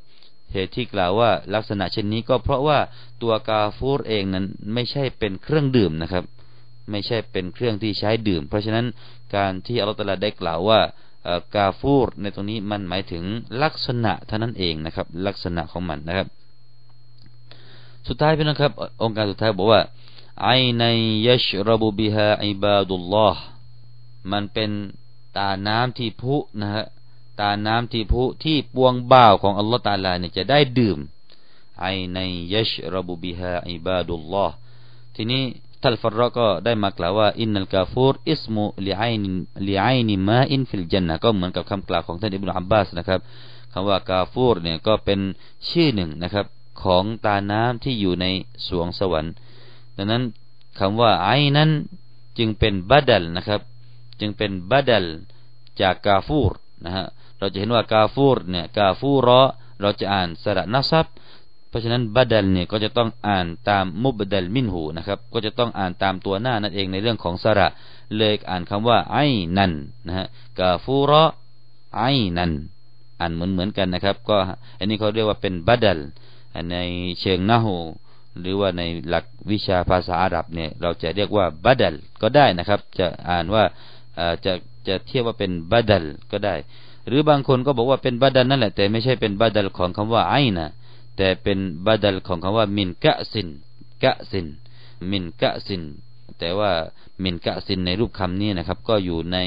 [0.52, 2.78] เหตุที่กล่าวว่าลักษณะเช่นนี้ก็เพราะว่า
[3.22, 6.24] ตัวกาฟูรเองนั้นไม่ใช่เป็นเครื่องดื่มนะครับ
[6.90, 8.86] ไม่ใช่เป็นเครื่องที่ใช้ดื่ม เพราะฉะนั้น
[9.36, 10.80] การที่อัลลอฮฺได้กล่าวว่า
[11.54, 13.24] กาฟูรในตรงนี้มันหมายถึง
[13.62, 16.28] ลักษณะเท่านั้นเองนะครับ ลักษณะของมันนะครับ
[18.08, 19.80] สุดท้ายพี่นะครับ องค์การสุดท้ายบอกว่า
[20.42, 20.84] ไอใน
[21.28, 23.42] ยัชรบุบิฮาอิบาดุลลอฮ์
[24.32, 24.70] มันเป็น
[25.36, 26.84] ตาน้ำที่พุนะฮะ
[27.40, 30.98] ตาน้ำที่พุที่ปวงบ่าวของอัลลอฮ์ตาลาเนี่ยจะได้ดื่ม
[31.80, 32.18] ไอใน
[32.54, 34.54] ยัชรบุบิฮาอิบาดุลลอฮ์
[35.14, 35.42] ทีนี้
[35.84, 43.20] ท่านฟัรรออ์ก็ได้มากล่าวว่าإن الكافور اسم لعين لعين ماء في الجنة ก็เหมือนกับคำกล่าวของท่านอิบนุอับบาสนะครับ
[43.72, 45.20] คำว่าكافور เนี่ยก็เป็น
[45.68, 46.46] ชื่อหนึ่งนะครับ
[46.82, 48.26] ของตาน้ำที่อยู่ใน
[48.68, 49.32] สรวงสวรรค์
[49.96, 50.22] ดังนั้น
[50.78, 51.70] คำว่า عينا
[52.38, 53.60] จึงเป็น بدل นะครับ
[54.20, 55.06] จึงเป็น بدل
[55.80, 56.52] จาก كافور
[56.84, 57.06] นะฮะ
[57.38, 59.42] เราจะเห็นว่าكافور เนี่ย كافورا
[59.80, 61.06] เราจะอ่านสระ نصب
[61.74, 67.68] ราะฉะนั้นบัดัลเนี่ยก็จะต้องอ่านตามมุบดัลมินหูนะครับ ก็จะต้องอ่านตามตัวหน้านั่นเองในเรื่องของสระ
[68.18, 69.26] เลยอ่านคำว่าไอ้
[69.58, 69.72] นัน
[70.06, 70.26] นะฮะ
[70.58, 71.24] กาฟูรอ
[71.96, 72.52] ไอ้นัน
[73.20, 74.36] อ่านเหมือนเหมือนกันนะครับ ก็
[74.78, 75.98] อันนี้เขาเรียกว่าเป็นบัดัล
[76.70, 76.76] ใน
[77.20, 77.76] เชิงนาหู
[78.40, 83.62] หรือว่าในหลักวิชาภาษาอาหรับเนี่ยเราจะเรียกว่าบัดัลก็ได้นะครับ จะอ่านว่า
[84.44, 84.52] จะ
[84.88, 86.54] จะเทียบว่าเป็นบัดัลก็ได้
[87.08, 90.68] หรือบางคนก็บอกว่าเป็นบัดัลนั่นแหละแต่ไม่ใช่เป็นบัดัลของคำว่าไอ้นะ
[91.16, 93.48] แต่เป็นบาดัลของคำว่ามินกะสิน
[94.02, 94.46] กะสิน
[95.10, 95.82] มินกะซิน
[96.38, 96.70] แต่ว่า
[97.22, 99.38] มินกะซินในรูปคำนี้นะครับ ก็อยู่ใน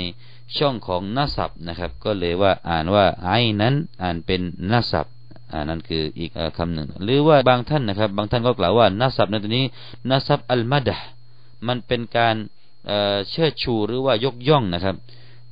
[0.58, 5.08] ช่องของนัสับนะครับ ก็เลยว่าอ่านว่าไอ้นั้นอ่านเป็นนัสับ
[5.51, 9.65] อ่านั่นคืออีกคำหนึ่ง หรือว่าบางท่านนะครับ บางท่านก็กล่าวว่านัสับในตัวนี้
[10.10, 10.97] นัสับอัลมาดะ
[11.67, 12.36] มันเป็นการ
[13.30, 14.95] เชิดชูหรือว่ายกย่องนะครับ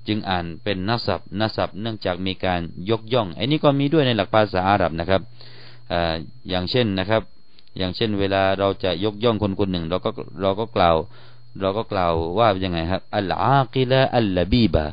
[0.07, 5.21] จึงอ่านเป็นนัสับนัสับเนื่องจากมีการยกย่องไอ้นี้ก็มีด้วยในหลักภาษาอาหรับนะครับ
[6.49, 7.21] อย่างเช่นนะครับ
[7.77, 10.09] อย่างเช่น เวลาเราจะยกย่องคนคนหนึ่ง เราก็
[10.41, 10.95] เราก็กล่าว
[11.61, 14.85] เราก็กล่าวว่ายังไงครับอัลอากิละอัลลบีบะ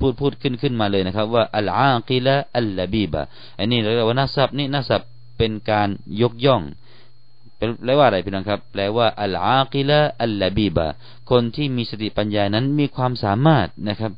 [0.00, 3.22] พูดพูดขึ้นขึ้นมาเลยนะครับ ว่าอัลอากิละอัลลบีบะ
[3.58, 5.02] อันนี้เราเรียกว่านัสับนี่นัสับ
[5.38, 5.88] เป็นการ
[6.22, 6.62] ยกย่อง
[7.56, 10.86] แปลว่าอะไรพี่น้องครับ แปลว่าอัลอากิละอัลลบีบะ
[11.30, 14.12] คนที่มีสติปัญญานั้นมีความสามารถนะครับ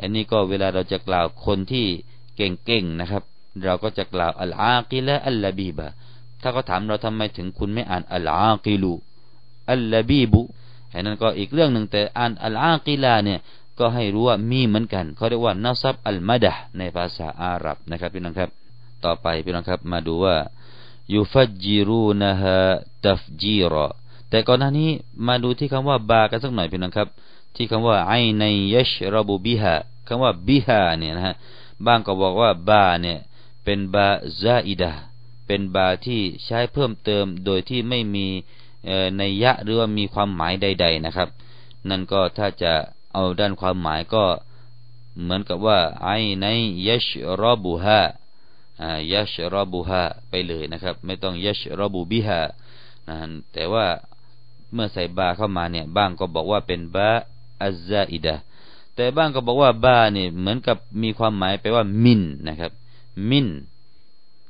[0.00, 1.86] อันนี้ก็เวลาเราจะกล่าวคนที่
[2.36, 3.22] เก่งๆนะครับ
[3.64, 5.86] เราก็จะกล่าวอัลอากิละอัลลบีบะ
[6.42, 8.92] ถ้าเขาถามเราทำไมถึงคุณไม่อ่านอัลอากิลู
[9.70, 10.40] อัลลบีบุ
[10.92, 13.38] อันนั้นก็อีกเรื่องหนึ่งแต่อ่านอัลอากิลาเนี่ย
[13.78, 18.50] ก็ให้รู้ว่ามีเหมือนกันเขาเรียกว่านัซับอัลมาดะในภาษาอาหรับนะครับพี่น้องครับ
[19.04, 20.36] ต่อไปพี่น้องครับมาดูว่า
[21.14, 22.56] ยุฟัจจิรูนะฮะ
[23.06, 23.86] ตัฟจีรอ
[24.30, 24.90] แต่ก่อนหน้านี้
[25.26, 27.08] มาดูที่คำว่าบากันสักหน่อยพี่น้องครับ
[27.54, 29.74] ที่คำว่าไอในยชรบุบิฮะ
[30.06, 31.34] คำว่าบิฮะเนี่ยนะฮะ
[31.86, 33.18] บางก็บอกว่าบาเนี่ย
[33.70, 34.08] เป็นบา
[34.40, 34.92] ซาอิดะ
[35.46, 38.26] เป็นบาที่ใช้เพิ่มเติมโดยที่ไม่มี
[39.18, 41.28] ในยะหรือว่ามีความหมายใด ๆนะครับ
[41.88, 42.72] นั่นก็ถ้าจะ
[43.14, 44.24] เอาด้านความหมายก็
[45.22, 46.08] เหมือนกับว่าไอ
[46.40, 46.46] ใน
[46.88, 47.08] ยัช
[47.40, 48.00] รบุฮะ
[49.12, 52.40] ยัชรบุฮะไปเลยนะครับ ไม่ต้องยัชรบุบิฮะ
[53.08, 53.16] นะ
[53.52, 53.86] แต่ว่า
[54.72, 57.10] เมื่อใส่บาเข้ามาเนี่ยบ้างก็บอกว่าเป็นบา
[57.62, 58.36] อัซาอิดะ
[58.94, 62.72] แต่บ้างก็บอกว่าบาเนี่ยเหมือนกับมีความหมายไปว่ามินนะครับ
[63.28, 63.48] มิน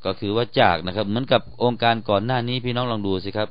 [0.05, 3.49] ก็คือว่าจากนะครับ เหมือนกับองค์การก่อนหน้านี้พี่น้องลองดูสิครับ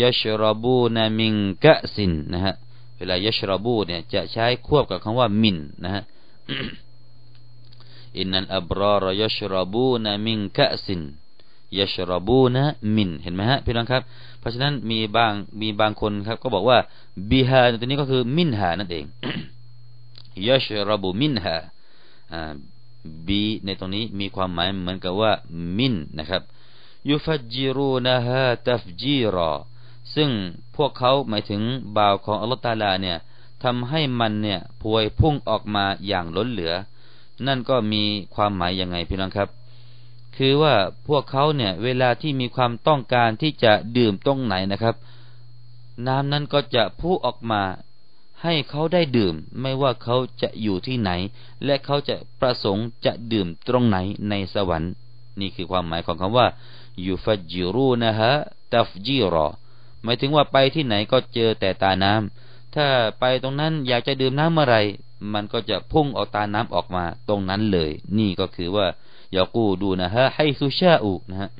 [0.00, 1.34] ยัชรบูนามิง
[1.64, 2.54] กะสินนะฮะ
[2.96, 6.02] เวลายัชรบูเนี่ยจะใช้ควบกับคำว่ามินนะฮะ
[8.18, 11.02] อินนัลอับรารยัชรบูนามิงกะสิน
[11.78, 12.64] ยัชรบูนะ
[12.96, 14.02] มินเห็นไหมฮะพี่น้องครับ
[14.40, 16.78] เพราะฉะนั้นมีบางมีบางคนครับ ก็บอกว่า
[17.30, 19.04] บิฮาตัวนี้ก็คือมินฮานั่นเอง
[20.48, 21.56] ยัชรบูมินฮา
[23.26, 25.32] บีในตรงนี้มีความหมายเหมือนกับว่า
[25.76, 26.42] มินนะครับ
[27.08, 29.50] ยุฟัจจิรูนะฮะตัฟจีรอ
[30.14, 30.30] ซึ่ง
[30.76, 31.62] พวกเขาหมายถึง
[31.96, 33.16] บ่าวของอัลลอฮฺตาลาเนี่ย
[33.64, 36.72] ทำให้มันเนี่ยพวยพุ่งออกมาอย่างล้นเหลือ
[37.46, 38.02] นั่นก็มี
[38.34, 39.48] ความหมายยังไงพี่น้องครับ
[40.36, 40.74] คือว่า
[41.08, 44.94] พวกเขาเนี่ยเวลาที่มีความต้องการที่จะดื่มตรงไหนนะครับ
[46.06, 47.62] น้ำนั้นก็จะพุ่งออกมา
[48.42, 51.10] ให้เขาได้ดื่ม ไม่ว่าเขาจะอยู่ที่ไหน
[51.64, 53.98] และเขาจะประสงค์จะดื่มตรงไหน
[54.28, 54.92] ในสวรรค์
[55.40, 56.46] นี่คือความหมายของคำว่า
[57.04, 58.32] ยูฟัจิรูนะฮะ
[58.72, 59.48] ตัฟจีรอ
[60.02, 62.86] หมายถึงว่าไปที่ไหนก็เจอแต่ตาน้ำถ้า
[63.20, 64.76] ไปตรงนั้นอยากจะดื่มน้ำเมื่อไร
[65.32, 68.86] มันก็จะพุ่งออกตาน้ำออกมาตรงนั้นเลย นี่ก็คือว่า
[69.36, 71.50] ยากูดูนะฮะให้สุชาอุนะฮะ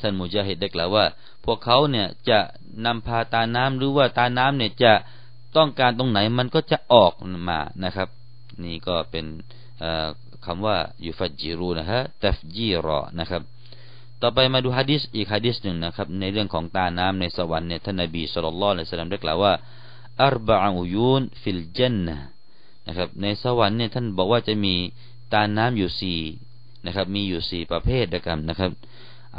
[0.00, 1.04] ท่านมุจาฮิดได้กล่าวว่า
[1.44, 2.38] พวกเขาเนี่ยจะ
[2.84, 4.92] นำพาตาน้ำหรือว่าตาน้ำเนี่ยจะ
[5.56, 7.12] ต้องการตรงไหนมันก็จะออก
[7.48, 8.08] มานะครับ
[8.64, 9.26] นี่ก็เป็น
[10.44, 13.42] คำว่าيفجرونها تفجيرا นะครับ
[14.22, 19.52] ต่อไปมาดูฮะดิษอีกฮะดิษหนึ่งนะครับ ในเรื่องของตาน้ำในสวรรค์เนี่ยท่านนบีصلى الله عليه وسلم ได้กล่าวว่า
[20.24, 22.16] أربع عيون في الجنة
[22.86, 24.74] นะครับ ในสวรรค์เนี่ยท่านบอกว่าจะมี
[25.32, 26.20] ตาน้ำอยู่สี่
[26.86, 28.04] นะครับ มีอยู่สี่ประเภท
[28.36, 28.70] นนะครับ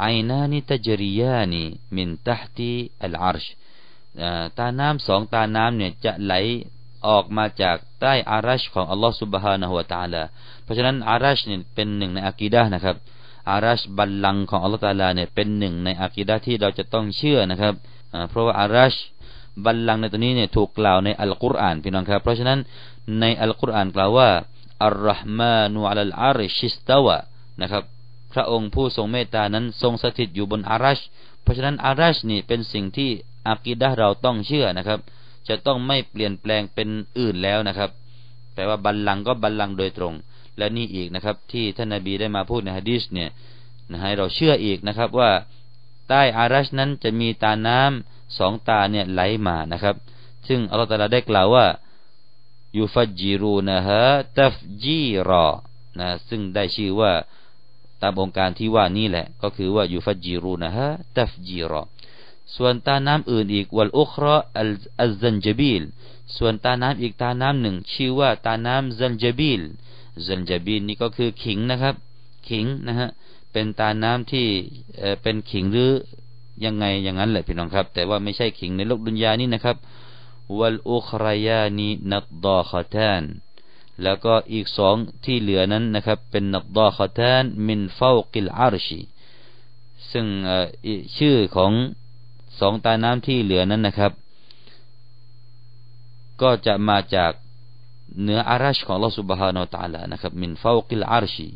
[0.00, 1.62] ไอนานิตจริยานี
[1.96, 2.72] มินตัตี
[3.02, 3.44] อัลอาร์ช
[4.58, 6.34] ตาน้ำสองตาน้ำเนี่ยจะไหล
[7.06, 10.22] ออกมาจากใต้อารัชของอัลลอฮฺสุบฮานะฮุวาตาลา
[10.64, 12.96] เพราะฉะนั้นอารัชเนี่ยเป็นหนึ่งในอากีดะนะครับ
[13.50, 17.74] อารัชบัลลังของอัลลอฮฺตาลาเนี่ยเป็นหนึ่งในอากีดะที่เราจะต้องเชื่อนะครับ
[18.30, 18.94] เพราะว่าอารัช
[19.64, 22.58] บัลลังในตัวนี้เนี่ยถูกกล่าวในอัลกุรอานพี่น้องครับ เพราะฉะนั้น
[23.20, 24.28] ในอัลกุรอานกล่าวว่า
[24.84, 27.16] อัลลอฮ์มานุอัลอาริชิสตาวะ
[27.62, 27.82] นะครับ
[28.32, 31.00] พระองค์ผู้ทรงเมตตานั้นทรงสถิตอยู่บนอารัช
[31.42, 33.10] เพราะฉะนั้นอารัชนี่เป็นสิ่งที่
[33.48, 35.00] อากีดะเราต้องเชื่อนะครับ
[35.48, 37.90] จะต้องไม่เปลี่ยนแปลงเป็นอื่นแล้วนะครับ
[38.54, 40.14] แปลว่าบัลลังก็บัลลังโดยตรง
[40.58, 43.30] และนี่อีกนะครับ ที่ท่านนาบีได้มาพูดในฮะดีษเนี่ย
[43.90, 45.30] นะให้เราเชื่ออีกนะครับว่า
[46.08, 49.96] ใต้อารัชนั้นจะมีตาน้ำสองตาเนี่ยไหลมานะครับ
[50.48, 51.66] ซึ่งอัลลอฮฺตาลาได้กล่าวว่า
[52.76, 54.02] ยูฟัจจิรูนะฮะ
[54.38, 55.48] ตัฟจีรอ
[56.00, 57.12] นะซึ่งได้ชื่อว่า
[58.02, 61.82] ตามองค์การที่ว่านี่แหละ ก็คือว่ายูฟัจิรูนะฮะตัฟจีรอ
[62.56, 64.36] ส่วนตาน้ำอื่นอีกวัลอุครา
[65.00, 65.82] อัลซันจบีล
[66.36, 69.62] ส่วนตาน้ำอีกตาน้ำหนึ่ง ชื่อว่าตาน้ำซันจบีล
[70.26, 71.94] ซันจบีนนี่ก็คือขิงนะครับ
[72.48, 73.08] ขิงนะฮะ
[73.52, 74.46] เป็นตาน้ำที่
[75.22, 75.92] เป็นขิงหรือ
[76.64, 79.76] ยังไงอย่างนั้นแหละพี่น้องครับ แต่ว่าไม่ใช่ขิงในโลกดุนยานี้นะครับ
[80.58, 83.22] วัลอุครายานีนัดดอขทน
[84.02, 89.00] แล้วก็อีกสองที่เหลือนั้นนะครับ เป็นنضاختان من فوق العرش
[90.10, 90.26] ซึ่ง
[91.16, 91.72] ชื่อของ
[92.59, 94.11] สองตาน้ำที่เหลือนั้นนะครับ
[96.41, 97.31] ก็จะมาจาก
[98.21, 101.49] เหนืออารัชของ Allah سبحانه และ تعالى นะครับมินฟาวกิลอารชี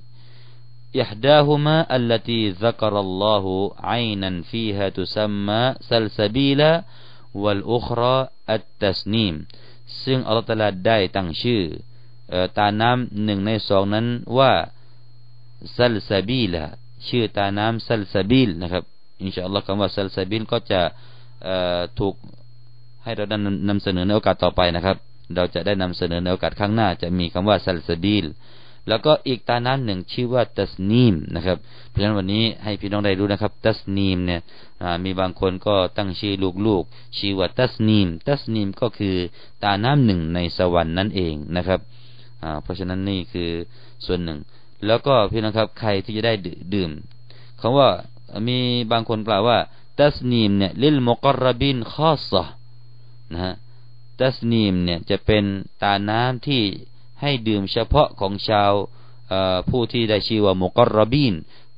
[1.04, 3.46] إحداهما التي ذكر الله
[3.90, 6.72] عينا فيها تسمى سلسبيلا
[7.44, 8.18] والأخرى
[8.56, 9.36] التسنيم
[10.04, 11.62] ซึ่งอัลลอฮฺตาลาได้ตั้งชื่อ
[12.58, 14.52] ตาน้ำหนึ่งในสองนั้นว่า
[15.78, 16.56] ซัลซาบีล
[17.08, 18.84] ชื่อตาน้ำซัลซาบีลนะครับ
[19.23, 20.81] อินชาอัลลอฮ์คำว่าซัลซาบีลก็จะ
[21.99, 22.15] ถูก
[23.05, 23.25] ให้เรา
[23.69, 24.97] นำเสนอในโอกาสต่อไปนะครับ
[25.35, 28.27] เราจะได้นำเสนอในโอกาสข้างหน้า จะมีคำว่าซัลซาบีล
[28.89, 34.41] แล้วก็อีกตาน้ำหนึ่งชื่อว่าตัสนีมนะครับ เพราะฉะนั้นวันนี้ให้พี่น้องได้รู้นะครับ ตัสนีมเนี่ย
[35.05, 36.35] มีบางคนก็ตั้งชื่อ
[36.67, 39.17] ลูกๆชื่อว่าตัสนีม ตัสนีมก็คือ
[39.65, 41.81] ตาน้ำหนึ่งในสวรรค์นั่นเองนะครับ
[42.63, 43.51] เพราะฉะนั้นนี่คือ
[44.07, 44.39] ส่วนหนึ่ง
[44.87, 46.35] แล้วก็พี่น้องครับใครที่จะได้
[46.75, 46.91] ดื่ม
[47.61, 47.89] คาว่า
[48.48, 48.60] มี
[48.92, 49.60] บางคนกล่าวว่า
[50.00, 52.44] ตัสนีมเนี่ยลิลมุกรบินข้อสะ
[53.34, 53.54] นะฮะ
[54.22, 55.44] ตัสนีมเนี่ยจะเป็น
[55.84, 56.62] ตาน้ำที่
[57.22, 58.72] ให้ดื่มเฉพาะของชาว
[59.70, 61.34] ผู้ที่ได้ชื่อว่ามุกรบิน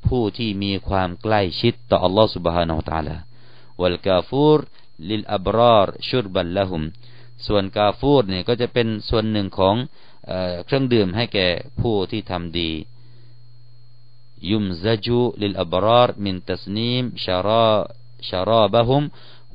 [0.08, 3.18] ผู้ที่มีความใกล้ชิดต่ออัลลอฮฺ سبحانه และ تعالى
[3.82, 4.60] วัลกาฟูร
[5.10, 6.82] ลิลอับรารชุรบัลละหุม
[7.48, 9.76] ส่วนกาฟูรเนี่ยก็จะเป็นส่วนหนึ่งของ
[10.66, 11.48] เครื่องดื่มให้แก่
[11.82, 12.72] ผู้ที่ทำดี
[14.52, 17.70] ยุมซจูลิลอับรารมินตัสนีมชารา
[18.30, 19.04] ชาราบะฮุม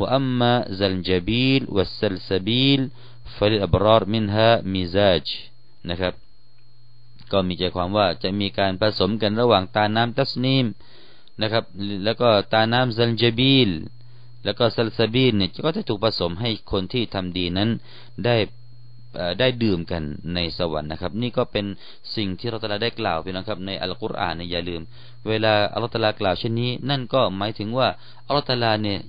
[0.01, 2.81] وأما زلجبيل والسلسبيل
[3.37, 5.27] فللأبرار منها مزاج
[5.91, 6.15] นะครับ
[7.33, 10.65] ก็มีใจความว่าจะมีการผสมกันระหว่างตาน้ำตัสนีม
[11.43, 11.65] นะครับ
[12.05, 13.71] แล้วก็ตาน้ำซัลจบีล
[14.45, 17.71] แล้วก็ซัลซาบีลเนี่ยก็จะถูกผสมให้คนที่ทำดีนั้น
[18.25, 18.37] ได้
[19.40, 20.04] ได้ดื่มกัน
[20.36, 21.66] ในสวรรค์นะครับ นี่ก็เป็น
[22.16, 24.82] สิ่งที่เราตลาได้กล่าวไปนะครับ ในอัลกุรอานเนี่ยอย่าลืม
[25.28, 27.88] เวลาอัลตลากล่าวเช่นนี้ นั่นก็หมายถึงว่า
[28.28, 29.00] อัลตลาเนี่ย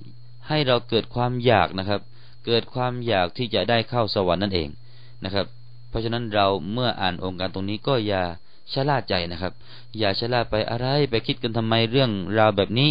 [0.47, 2.01] ให้เราเกิดความอยากนะครับ
[2.45, 4.69] เกิดความอยากที่จะได้เข้าสวรรค์นั่นเอง
[5.23, 5.45] นะครับ
[5.89, 8.23] เพราะฉะนั้นเราเมื่ออ่านองค์การตรงนี้ก็อย่า
[8.73, 9.53] ชะล่าใจนะครับ
[9.97, 12.89] อย่าชะล่าไปอะไรไปคิดกันทำไมเรื่องราวแบบนี้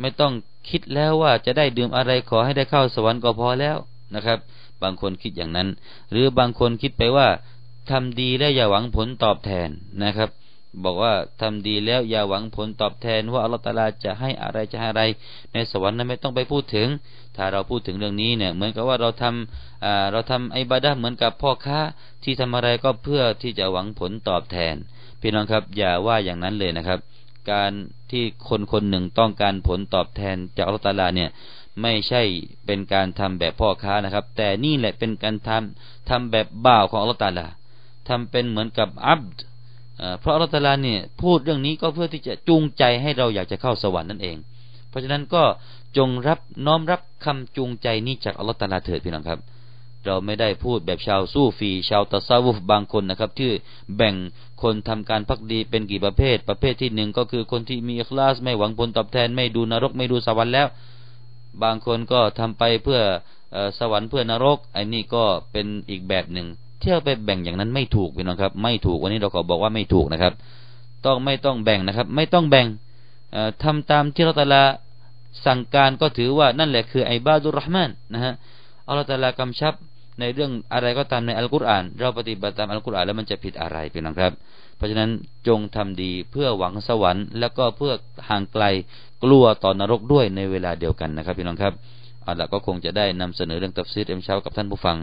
[0.00, 0.32] ไม่ต้อง
[0.70, 3.76] คิดแล้วว่าจะได้ดื่มอะไรขอให้ได้เข้าสวรรค์ก็พอแล้ว
[4.14, 4.38] นะครับ
[4.82, 5.68] บางคนคิดอย่างนั้น
[6.10, 7.28] หรือบางคนคิดไปว่า
[7.90, 9.68] ทำดีแล้วอย่าหวังผลตอบแทน
[10.04, 10.30] นะครับ
[10.84, 15.04] บอกว่าทำดีแล้วอย่าหวังผลตอบแทน ว่าอัลลอฮฺตาลาจะให้อะไรจะให้อะไร
[15.52, 16.88] ในสวรรค์นั้นไม่ต้องไปพูดถึง
[17.36, 21.80] ถ้าเราพูดถึงเรื่องนี้เนี่ยเหมือนกับว่าเราทำเราทำไอบาดะเหมือนกับพ่อค้า
[22.24, 24.74] ที่ทำอะไรก็เพื่อที่จะหวังผลตอบแทน
[25.20, 26.98] พี่น้องครับ อย่าว่าอย่างนั้นเลยนะครับ
[27.52, 27.72] การ
[28.10, 31.28] ที่คนคนหนึ่งต้องการผลตอบแทนจากอัลลอฮฺตาลาเนี่ย
[31.82, 32.22] ไม่ใช่
[32.66, 37.48] เป็นการทำแบบพ่อค้านะครับ แต่นี่แหละเป็นการทำทำแบบบ่าวของอัลตาลา
[38.08, 39.36] ทำเป็นเหมือนกับอับด
[40.20, 44.36] เพราะอัลลอฮฺลาเนี่ยพูดเรื่องนี้ก็เพื่อที่จะจูงใจให้เราอยากจะเข้าสวรรค์นั่นเอง
[44.88, 45.42] เพราะฉะนั้นก็
[45.96, 49.40] จงรับน้อมรับคำจูงใจนี้จากอัลตาลาเถิดพี่น้องครับ
[50.06, 53.50] เราไม่ได้พูดแบบชาวสู้ฟี ชาวตะซาวุฟบางคนนะครับ ที่
[53.96, 54.14] แบ่ง
[54.62, 60.66] คนทำการพักดีเป็นกี่ประเภท ประเภทที่หนึ่งก็คือคนที่มีอคลาสไม่หวังผลตอบแทนไม่ดูนรกไม่ดูสวรรค์แล้ว
[61.62, 63.00] บางคนก็ทำไปเพื่อ
[63.78, 66.46] สวรรค์เพื่อนรกไอ้นี่ก็เป็นอีกแบบหนึ่ง
[66.80, 70.32] เที่ยวไปแบ่งอย่างนั้นไม่ถูกพี่น้องครับ ไม่ถูกวันนี้เราขอบอกว่าไม่ถูกนะครับ
[71.06, 72.66] ต้องไม่ต้องแบ่งนะครับ ไม่ต้องแบ่ง
[73.62, 74.62] ทำตามที่อัลลอฮฺตะลา
[75.46, 78.32] สั่งการก็ถือว่านั่นแหละคือعباد الرحمن นะฮะ
[78.86, 79.74] อัลลอฮฺตะลากำชับ
[80.20, 84.32] ในเรื่องอะไรก็ตามในอัลกุรอาน เราปฏิบัติตามอัลกุรอานแล้วมันจะผิดอะไรพี่น้องครับ
[84.78, 85.10] เพราะฉะนั้น
[85.48, 87.92] จงทำดีเพื่อหวังสวรรค์ แล้วก็เพื่อ
[88.28, 88.64] ห่างไกล
[89.24, 91.74] กลัวต่อนรกด้วยในเวลาเดียวกันนะครับพี่น้องครับ
[92.28, 94.96] อัลลอฮ์ก็คงจะได้นำเสนอเรื่องตัฟซีรยามเช้ากับท่านผู้ฟัง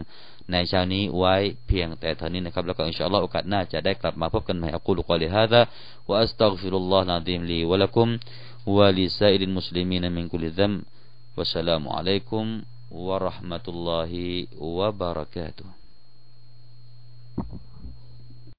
[0.52, 1.34] ในเช้านี้ไว้
[1.66, 5.60] เพียงแต่เท่านี้นะครับ แล้วก็อินชาอัลลอฮ์โอกาสหน้าจะได้กลับมาพบกันใหม่อักูลุกอลิฮะดะ
[6.08, 8.08] วะอัสตัฆฟิรุลลอฮ์นะดีมลีวะลักุม
[8.76, 10.72] วะลิซาอิรินมุสลิมีนมินกุลิซัม
[11.38, 12.44] วะสลามุอะลัยกุม
[13.06, 14.22] วะราะห์มะตุลลอฮิ
[14.76, 15.74] วะบะเราะกาตุฮ์